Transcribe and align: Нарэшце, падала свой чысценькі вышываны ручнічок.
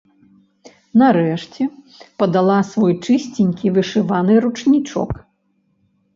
Нарэшце, 1.01 1.67
падала 2.23 2.57
свой 2.71 2.93
чысценькі 3.03 3.67
вышываны 3.77 4.33
ручнічок. 4.49 5.11